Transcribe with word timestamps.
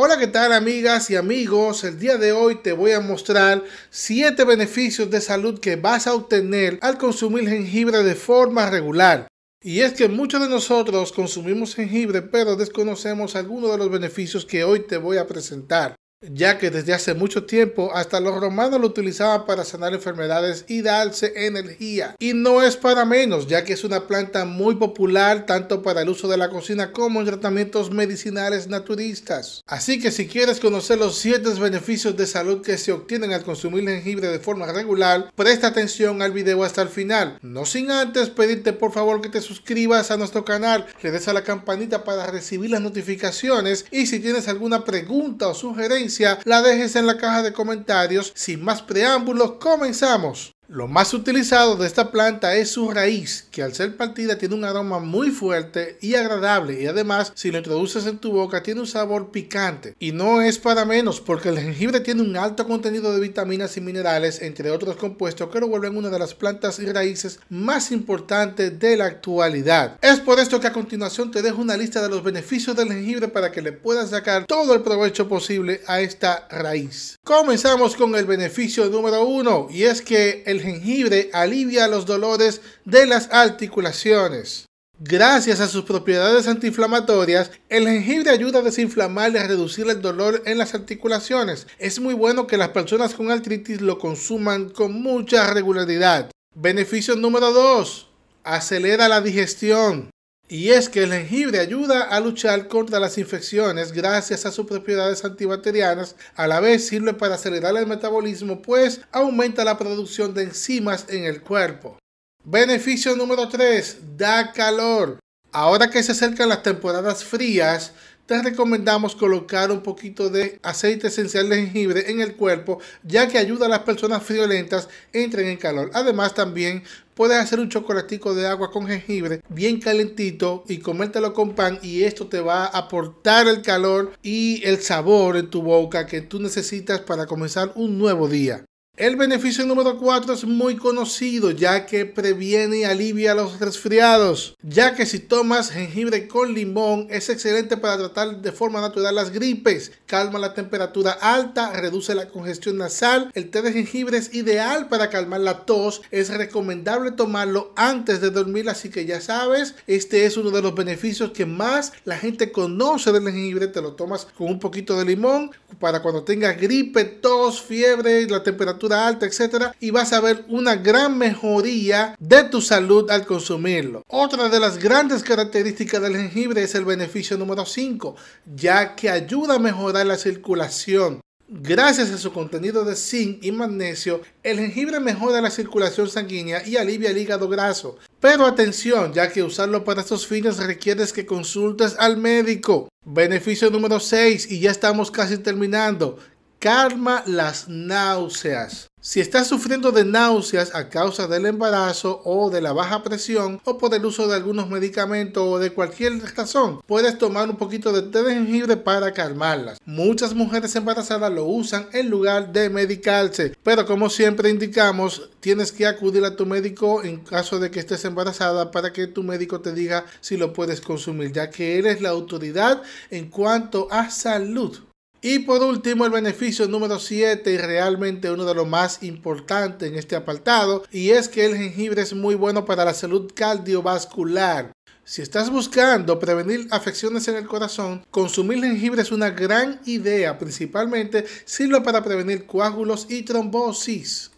Hola, 0.00 0.16
¿qué 0.16 0.28
tal 0.28 0.52
amigas 0.52 1.10
y 1.10 1.16
amigos? 1.16 1.82
El 1.82 1.98
día 1.98 2.18
de 2.18 2.30
hoy 2.30 2.62
te 2.62 2.70
voy 2.70 2.92
a 2.92 3.00
mostrar 3.00 3.64
7 3.90 4.44
beneficios 4.44 5.10
de 5.10 5.20
salud 5.20 5.58
que 5.58 5.74
vas 5.74 6.06
a 6.06 6.14
obtener 6.14 6.78
al 6.82 6.98
consumir 6.98 7.48
jengibre 7.48 8.04
de 8.04 8.14
forma 8.14 8.70
regular. 8.70 9.26
Y 9.60 9.80
es 9.80 9.94
que 9.94 10.08
muchos 10.08 10.40
de 10.40 10.48
nosotros 10.48 11.10
consumimos 11.10 11.74
jengibre 11.74 12.22
pero 12.22 12.54
desconocemos 12.54 13.34
algunos 13.34 13.72
de 13.72 13.78
los 13.78 13.90
beneficios 13.90 14.46
que 14.46 14.62
hoy 14.62 14.86
te 14.86 14.98
voy 14.98 15.16
a 15.16 15.26
presentar 15.26 15.96
ya 16.20 16.58
que 16.58 16.70
desde 16.70 16.92
hace 16.92 17.14
mucho 17.14 17.44
tiempo 17.44 17.94
hasta 17.94 18.18
los 18.18 18.40
romanos 18.40 18.80
lo 18.80 18.88
utilizaban 18.88 19.46
para 19.46 19.64
sanar 19.64 19.94
enfermedades 19.94 20.64
y 20.66 20.82
darse 20.82 21.32
energía. 21.46 22.16
Y 22.18 22.32
no 22.34 22.62
es 22.62 22.76
para 22.76 23.04
menos, 23.04 23.46
ya 23.46 23.64
que 23.64 23.72
es 23.72 23.84
una 23.84 24.06
planta 24.06 24.44
muy 24.44 24.74
popular 24.74 25.46
tanto 25.46 25.82
para 25.82 26.02
el 26.02 26.08
uso 26.08 26.26
de 26.26 26.36
la 26.36 26.50
cocina 26.50 26.92
como 26.92 27.20
en 27.20 27.26
tratamientos 27.26 27.92
medicinales 27.92 28.66
naturistas. 28.66 29.62
Así 29.66 30.00
que 30.00 30.10
si 30.10 30.26
quieres 30.26 30.58
conocer 30.58 30.98
los 30.98 31.18
7 31.18 31.48
beneficios 31.60 32.16
de 32.16 32.26
salud 32.26 32.62
que 32.62 32.78
se 32.78 32.92
obtienen 32.92 33.32
al 33.32 33.44
consumir 33.44 33.84
jengibre 33.84 34.28
de 34.28 34.40
forma 34.40 34.70
regular, 34.72 35.30
presta 35.36 35.68
atención 35.68 36.20
al 36.22 36.32
video 36.32 36.64
hasta 36.64 36.82
el 36.82 36.88
final. 36.88 37.38
No 37.42 37.64
sin 37.64 37.90
antes 37.90 38.28
pedirte 38.28 38.72
por 38.72 38.92
favor 38.92 39.20
que 39.20 39.28
te 39.28 39.40
suscribas 39.40 40.10
a 40.10 40.16
nuestro 40.16 40.44
canal, 40.44 40.86
le 41.00 41.12
des 41.12 41.28
a 41.28 41.32
la 41.32 41.44
campanita 41.44 42.02
para 42.02 42.26
recibir 42.26 42.70
las 42.70 42.80
notificaciones 42.80 43.86
y 43.92 44.06
si 44.06 44.18
tienes 44.18 44.48
alguna 44.48 44.84
pregunta 44.84 45.48
o 45.48 45.54
sugerencia 45.54 46.07
la 46.44 46.62
dejes 46.62 46.96
en 46.96 47.06
la 47.06 47.16
caja 47.16 47.42
de 47.42 47.52
comentarios. 47.52 48.32
Sin 48.34 48.62
más 48.62 48.82
preámbulos, 48.82 49.52
comenzamos. 49.60 50.57
Lo 50.70 50.86
más 50.86 51.14
utilizado 51.14 51.76
de 51.76 51.86
esta 51.86 52.10
planta 52.10 52.54
es 52.54 52.72
su 52.72 52.90
raíz, 52.90 53.46
que 53.50 53.62
al 53.62 53.72
ser 53.72 53.96
partida 53.96 54.36
tiene 54.36 54.54
un 54.54 54.66
aroma 54.66 54.98
muy 54.98 55.30
fuerte 55.30 55.96
y 56.02 56.14
agradable 56.14 56.82
y 56.82 56.86
además 56.86 57.32
si 57.34 57.50
lo 57.50 57.56
introduces 57.56 58.04
en 58.04 58.18
tu 58.18 58.32
boca 58.32 58.62
tiene 58.62 58.82
un 58.82 58.86
sabor 58.86 59.30
picante. 59.30 59.94
Y 59.98 60.12
no 60.12 60.42
es 60.42 60.58
para 60.58 60.84
menos 60.84 61.22
porque 61.22 61.48
el 61.48 61.58
jengibre 61.58 62.00
tiene 62.00 62.20
un 62.20 62.36
alto 62.36 62.66
contenido 62.66 63.14
de 63.14 63.20
vitaminas 63.20 63.78
y 63.78 63.80
minerales 63.80 64.42
entre 64.42 64.70
otros 64.70 64.96
compuestos 64.96 65.48
que 65.48 65.58
lo 65.58 65.68
vuelven 65.68 65.96
una 65.96 66.10
de 66.10 66.18
las 66.18 66.34
plantas 66.34 66.78
y 66.80 66.84
raíces 66.84 67.40
más 67.48 67.90
importantes 67.90 68.78
de 68.78 68.98
la 68.98 69.06
actualidad. 69.06 69.96
Es 70.02 70.20
por 70.20 70.38
esto 70.38 70.60
que 70.60 70.66
a 70.66 70.74
continuación 70.74 71.30
te 71.30 71.40
dejo 71.40 71.62
una 71.62 71.78
lista 71.78 72.02
de 72.02 72.10
los 72.10 72.22
beneficios 72.22 72.76
del 72.76 72.92
jengibre 72.92 73.28
para 73.28 73.50
que 73.50 73.62
le 73.62 73.72
puedas 73.72 74.10
sacar 74.10 74.44
todo 74.44 74.74
el 74.74 74.82
provecho 74.82 75.30
posible 75.30 75.80
a 75.86 76.02
esta 76.02 76.46
raíz. 76.50 77.18
Comenzamos 77.24 77.96
con 77.96 78.14
el 78.16 78.26
beneficio 78.26 78.90
número 78.90 79.24
uno 79.24 79.68
y 79.70 79.84
es 79.84 80.02
que 80.02 80.42
el 80.44 80.57
jengibre 80.60 81.30
alivia 81.32 81.88
los 81.88 82.06
dolores 82.06 82.60
de 82.84 83.06
las 83.06 83.28
articulaciones. 83.32 84.66
Gracias 85.00 85.60
a 85.60 85.68
sus 85.68 85.84
propiedades 85.84 86.48
antiinflamatorias, 86.48 87.52
el 87.68 87.86
jengibre 87.86 88.30
ayuda 88.30 88.58
a 88.58 88.62
desinflamar 88.62 89.30
y 89.32 89.36
a 89.36 89.46
reducir 89.46 89.88
el 89.88 90.02
dolor 90.02 90.42
en 90.44 90.58
las 90.58 90.74
articulaciones. 90.74 91.68
Es 91.78 92.00
muy 92.00 92.14
bueno 92.14 92.48
que 92.48 92.56
las 92.56 92.70
personas 92.70 93.14
con 93.14 93.30
artritis 93.30 93.80
lo 93.80 93.98
consuman 93.98 94.70
con 94.70 95.00
mucha 95.00 95.54
regularidad. 95.54 96.32
Beneficio 96.56 97.14
número 97.14 97.52
2. 97.52 98.08
Acelera 98.42 99.06
la 99.06 99.20
digestión. 99.20 100.10
Y 100.50 100.70
es 100.70 100.88
que 100.88 101.02
el 101.02 101.12
jengibre 101.12 101.58
ayuda 101.58 102.04
a 102.04 102.20
luchar 102.20 102.68
contra 102.68 102.98
las 102.98 103.18
infecciones 103.18 103.92
gracias 103.92 104.46
a 104.46 104.50
sus 104.50 104.64
propiedades 104.64 105.22
antibacterianas, 105.22 106.16
a 106.34 106.46
la 106.46 106.58
vez 106.60 106.86
sirve 106.86 107.12
para 107.12 107.34
acelerar 107.34 107.76
el 107.76 107.86
metabolismo 107.86 108.62
pues 108.62 109.02
aumenta 109.12 109.62
la 109.62 109.76
producción 109.76 110.32
de 110.32 110.44
enzimas 110.44 111.04
en 111.10 111.24
el 111.24 111.42
cuerpo. 111.42 111.98
Beneficio 112.44 113.14
número 113.14 113.46
3, 113.46 113.98
da 114.16 114.52
calor. 114.52 115.18
Ahora 115.52 115.90
que 115.90 116.02
se 116.02 116.12
acercan 116.12 116.48
las 116.48 116.62
temporadas 116.62 117.24
frías, 117.24 117.92
te 118.28 118.42
recomendamos 118.42 119.16
colocar 119.16 119.72
un 119.72 119.82
poquito 119.82 120.28
de 120.28 120.60
aceite 120.62 121.06
esencial 121.06 121.48
de 121.48 121.62
jengibre 121.62 122.10
en 122.10 122.20
el 122.20 122.36
cuerpo, 122.36 122.78
ya 123.02 123.26
que 123.26 123.38
ayuda 123.38 123.64
a 123.64 123.70
las 123.70 123.78
personas 123.80 124.22
friolentas 124.22 124.90
entren 125.14 125.46
en 125.46 125.56
calor. 125.56 125.90
Además, 125.94 126.34
también 126.34 126.82
puedes 127.14 127.38
hacer 127.38 127.58
un 127.58 127.70
chocolatico 127.70 128.34
de 128.34 128.46
agua 128.46 128.70
con 128.70 128.86
jengibre 128.86 129.40
bien 129.48 129.80
calentito 129.80 130.62
y 130.68 130.76
comértelo 130.76 131.32
con 131.32 131.54
pan 131.54 131.78
y 131.80 132.02
esto 132.02 132.26
te 132.26 132.40
va 132.40 132.66
a 132.66 132.78
aportar 132.78 133.48
el 133.48 133.62
calor 133.62 134.12
y 134.22 134.62
el 134.62 134.82
sabor 134.82 135.38
en 135.38 135.48
tu 135.48 135.62
boca 135.62 136.06
que 136.06 136.20
tú 136.20 136.38
necesitas 136.38 137.00
para 137.00 137.24
comenzar 137.24 137.72
un 137.76 137.96
nuevo 137.96 138.28
día. 138.28 138.67
El 138.98 139.14
beneficio 139.14 139.64
número 139.64 139.96
4 139.96 140.34
es 140.34 140.44
muy 140.44 140.74
conocido 140.74 141.52
ya 141.52 141.86
que 141.86 142.04
previene 142.04 142.78
y 142.78 142.82
alivia 142.84 143.32
los 143.32 143.60
resfriados, 143.60 144.56
ya 144.60 144.96
que 144.96 145.06
si 145.06 145.20
tomas 145.20 145.70
jengibre 145.70 146.26
con 146.26 146.52
limón 146.52 147.06
es 147.08 147.28
excelente 147.28 147.76
para 147.76 147.96
tratar 147.96 148.42
de 148.42 148.50
forma 148.50 148.80
natural 148.80 149.14
las 149.14 149.30
gripes, 149.30 149.92
calma 150.06 150.40
la 150.40 150.52
temperatura 150.52 151.12
alta, 151.12 151.72
reduce 151.74 152.12
la 152.16 152.28
congestión 152.28 152.78
nasal, 152.78 153.30
el 153.34 153.50
té 153.50 153.62
de 153.62 153.72
jengibre 153.72 154.18
es 154.18 154.34
ideal 154.34 154.88
para 154.88 155.10
calmar 155.10 155.42
la 155.42 155.64
tos, 155.64 156.02
es 156.10 156.30
recomendable 156.30 157.12
tomarlo 157.12 157.72
antes 157.76 158.20
de 158.20 158.30
dormir, 158.30 158.68
así 158.68 158.90
que 158.90 159.06
ya 159.06 159.20
sabes, 159.20 159.76
este 159.86 160.26
es 160.26 160.36
uno 160.36 160.50
de 160.50 160.62
los 160.62 160.74
beneficios 160.74 161.30
que 161.30 161.46
más 161.46 161.92
la 162.04 162.18
gente 162.18 162.50
conoce 162.50 163.12
del 163.12 163.22
jengibre, 163.22 163.68
te 163.68 163.80
lo 163.80 163.92
tomas 163.92 164.26
con 164.36 164.48
un 164.48 164.58
poquito 164.58 164.98
de 164.98 165.04
limón 165.04 165.52
para 165.78 166.02
cuando 166.02 166.24
tengas 166.24 166.60
gripe, 166.60 167.04
tos, 167.04 167.62
fiebre, 167.62 168.28
la 168.28 168.42
temperatura 168.42 168.87
alta, 168.92 169.26
etcétera, 169.26 169.74
y 169.80 169.90
vas 169.90 170.12
a 170.12 170.20
ver 170.20 170.44
una 170.48 170.76
gran 170.76 171.16
mejoría 171.16 172.14
de 172.18 172.44
tu 172.44 172.60
salud 172.60 173.10
al 173.10 173.26
consumirlo. 173.26 174.04
Otra 174.08 174.48
de 174.48 174.60
las 174.60 174.78
grandes 174.78 175.22
características 175.22 176.02
del 176.02 176.16
jengibre 176.16 176.62
es 176.62 176.74
el 176.74 176.84
beneficio 176.84 177.36
número 177.36 177.66
5, 177.66 178.16
ya 178.54 178.94
que 178.94 179.10
ayuda 179.10 179.54
a 179.54 179.58
mejorar 179.58 180.06
la 180.06 180.16
circulación. 180.16 181.20
Gracias 181.50 182.10
a 182.10 182.18
su 182.18 182.30
contenido 182.30 182.84
de 182.84 182.94
zinc 182.94 183.42
y 183.42 183.52
magnesio, 183.52 184.20
el 184.42 184.58
jengibre 184.58 185.00
mejora 185.00 185.40
la 185.40 185.50
circulación 185.50 186.06
sanguínea 186.10 186.62
y 186.66 186.76
alivia 186.76 187.08
el 187.08 187.16
hígado 187.16 187.48
graso. 187.48 187.96
Pero 188.20 188.44
atención, 188.44 189.14
ya 189.14 189.32
que 189.32 189.42
usarlo 189.42 189.82
para 189.82 190.02
estos 190.02 190.26
fines 190.26 190.58
requiere 190.58 191.06
que 191.06 191.24
consultes 191.24 191.96
al 191.98 192.18
médico. 192.18 192.90
Beneficio 193.06 193.70
número 193.70 193.98
6 193.98 194.52
y 194.52 194.60
ya 194.60 194.70
estamos 194.70 195.10
casi 195.10 195.38
terminando 195.38 196.18
calma 196.58 197.22
las 197.26 197.68
náuseas. 197.68 198.88
Si 199.00 199.20
estás 199.20 199.46
sufriendo 199.46 199.92
de 199.92 200.04
náuseas 200.04 200.74
a 200.74 200.88
causa 200.88 201.28
del 201.28 201.46
embarazo 201.46 202.20
o 202.24 202.50
de 202.50 202.60
la 202.60 202.72
baja 202.72 203.04
presión 203.04 203.60
o 203.64 203.78
por 203.78 203.94
el 203.94 204.04
uso 204.04 204.26
de 204.26 204.34
algunos 204.34 204.68
medicamentos 204.68 205.44
o 205.46 205.60
de 205.60 205.70
cualquier 205.70 206.20
razón, 206.36 206.80
puedes 206.84 207.16
tomar 207.16 207.48
un 207.48 207.56
poquito 207.56 207.92
de 207.92 208.02
té 208.02 208.24
de 208.24 208.34
jengibre 208.34 208.76
para 208.76 209.12
calmarlas. 209.12 209.78
Muchas 209.86 210.34
mujeres 210.34 210.74
embarazadas 210.74 211.32
lo 211.32 211.44
usan 211.44 211.86
en 211.92 212.10
lugar 212.10 212.52
de 212.52 212.70
medicarse, 212.70 213.56
pero 213.62 213.86
como 213.86 214.10
siempre 214.10 214.50
indicamos, 214.50 215.30
tienes 215.38 215.70
que 215.70 215.86
acudir 215.86 216.24
a 216.24 216.34
tu 216.34 216.44
médico 216.44 217.04
en 217.04 217.18
caso 217.18 217.60
de 217.60 217.70
que 217.70 217.78
estés 217.78 218.04
embarazada 218.04 218.72
para 218.72 218.92
que 218.92 219.06
tu 219.06 219.22
médico 219.22 219.60
te 219.60 219.72
diga 219.72 220.06
si 220.20 220.36
lo 220.36 220.52
puedes 220.52 220.80
consumir, 220.80 221.32
ya 221.32 221.50
que 221.50 221.78
él 221.78 221.86
es 221.86 222.00
la 222.00 222.08
autoridad 222.08 222.82
en 223.10 223.30
cuanto 223.30 223.86
a 223.92 224.10
salud. 224.10 224.87
Y 225.20 225.40
por 225.40 225.62
último, 225.62 226.04
el 226.04 226.12
beneficio 226.12 226.68
número 226.68 227.00
7 227.00 227.50
y 227.50 227.56
realmente 227.56 228.30
uno 228.30 228.44
de 228.44 228.54
los 228.54 228.68
más 228.68 229.02
importantes 229.02 229.90
en 229.90 229.96
este 229.96 230.14
apartado, 230.14 230.84
y 230.92 231.10
es 231.10 231.28
que 231.28 231.44
el 231.44 231.56
jengibre 231.56 232.02
es 232.02 232.14
muy 232.14 232.36
bueno 232.36 232.64
para 232.64 232.84
la 232.84 232.94
salud 232.94 233.32
cardiovascular. 233.34 234.72
Si 235.04 235.22
estás 235.22 235.50
buscando 235.50 236.20
prevenir 236.20 236.68
afecciones 236.70 237.26
en 237.26 237.36
el 237.36 237.46
corazón, 237.48 238.04
consumir 238.10 238.62
jengibre 238.62 239.02
es 239.02 239.10
una 239.10 239.30
gran 239.30 239.80
idea, 239.86 240.38
principalmente 240.38 241.24
sirve 241.46 241.80
para 241.80 242.04
prevenir 242.04 242.46
coágulos 242.46 243.06
y 243.08 243.22
trombosis. 243.22 244.30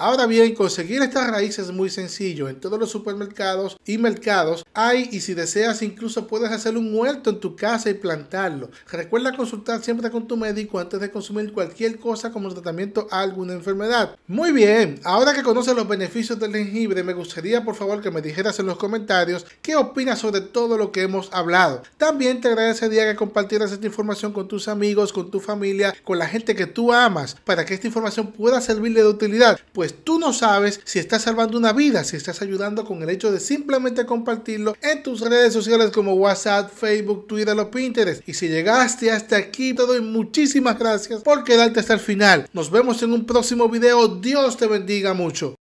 Ahora 0.00 0.26
bien, 0.26 0.54
conseguir 0.54 1.02
estas 1.02 1.28
raíces 1.28 1.66
es 1.66 1.72
muy 1.72 1.90
sencillo. 1.90 2.48
En 2.48 2.60
todos 2.60 2.78
los 2.78 2.88
supermercados 2.88 3.76
y 3.84 3.98
mercados 3.98 4.64
hay 4.72 5.08
y 5.10 5.18
si 5.18 5.34
deseas 5.34 5.82
incluso 5.82 6.28
puedes 6.28 6.52
hacer 6.52 6.76
un 6.76 6.94
huerto 6.94 7.30
en 7.30 7.40
tu 7.40 7.56
casa 7.56 7.90
y 7.90 7.94
plantarlo. 7.94 8.70
Recuerda 8.92 9.36
consultar 9.36 9.82
siempre 9.82 10.08
con 10.12 10.28
tu 10.28 10.36
médico 10.36 10.78
antes 10.78 11.00
de 11.00 11.10
consumir 11.10 11.52
cualquier 11.52 11.98
cosa 11.98 12.30
como 12.30 12.48
tratamiento 12.54 13.08
a 13.10 13.22
alguna 13.22 13.54
enfermedad. 13.54 14.16
Muy 14.28 14.52
bien, 14.52 15.00
ahora 15.02 15.34
que 15.34 15.42
conoces 15.42 15.74
los 15.74 15.88
beneficios 15.88 16.38
del 16.38 16.52
jengibre, 16.52 17.02
me 17.02 17.12
gustaría 17.12 17.64
por 17.64 17.74
favor 17.74 18.00
que 18.00 18.12
me 18.12 18.22
dijeras 18.22 18.60
en 18.60 18.66
los 18.66 18.78
comentarios 18.78 19.46
qué 19.62 19.74
opinas 19.74 20.20
sobre 20.20 20.42
todo 20.42 20.78
lo 20.78 20.92
que 20.92 21.02
hemos 21.02 21.28
hablado. 21.32 21.82
También 21.96 22.40
te 22.40 22.46
agradecería 22.46 23.10
que 23.10 23.16
compartieras 23.16 23.72
esta 23.72 23.86
información 23.86 24.32
con 24.32 24.46
tus 24.46 24.68
amigos, 24.68 25.12
con 25.12 25.28
tu 25.28 25.40
familia, 25.40 25.92
con 26.04 26.20
la 26.20 26.28
gente 26.28 26.54
que 26.54 26.66
tú 26.66 26.92
amas, 26.92 27.36
para 27.44 27.64
que 27.64 27.74
esta 27.74 27.88
información 27.88 28.28
pueda 28.28 28.60
servirle 28.60 29.00
de 29.00 29.08
utilidad. 29.08 29.58
Pues 29.72 29.87
pues 29.88 30.04
tú 30.04 30.18
no 30.18 30.34
sabes 30.34 30.80
si 30.84 30.98
estás 30.98 31.22
salvando 31.22 31.56
una 31.56 31.72
vida, 31.72 32.04
si 32.04 32.16
estás 32.16 32.42
ayudando 32.42 32.84
con 32.84 33.02
el 33.02 33.08
hecho 33.08 33.32
de 33.32 33.40
simplemente 33.40 34.04
compartirlo 34.04 34.76
en 34.82 35.02
tus 35.02 35.22
redes 35.22 35.54
sociales 35.54 35.90
como 35.90 36.12
WhatsApp, 36.12 36.70
Facebook, 36.70 37.26
Twitter 37.26 37.58
o 37.58 37.70
Pinterest. 37.70 38.28
Y 38.28 38.34
si 38.34 38.48
llegaste 38.48 39.10
hasta 39.10 39.36
aquí, 39.36 39.72
te 39.72 39.86
doy 39.86 40.02
muchísimas 40.02 40.78
gracias 40.78 41.22
por 41.22 41.42
quedarte 41.42 41.80
hasta 41.80 41.94
el 41.94 42.00
final. 42.00 42.46
Nos 42.52 42.70
vemos 42.70 43.02
en 43.02 43.12
un 43.12 43.24
próximo 43.24 43.66
video. 43.70 44.08
Dios 44.08 44.58
te 44.58 44.66
bendiga 44.66 45.14
mucho. 45.14 45.54